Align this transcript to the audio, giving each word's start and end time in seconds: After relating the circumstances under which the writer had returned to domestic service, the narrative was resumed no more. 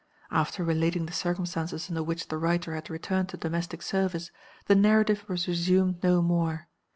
After 0.31 0.63
relating 0.63 1.05
the 1.05 1.13
circumstances 1.13 1.87
under 1.87 2.01
which 2.01 2.29
the 2.29 2.39
writer 2.39 2.73
had 2.73 2.89
returned 2.89 3.29
to 3.29 3.37
domestic 3.37 3.83
service, 3.83 4.31
the 4.65 4.73
narrative 4.73 5.23
was 5.29 5.47
resumed 5.47 6.01
no 6.03 6.23
more. 6.23 6.67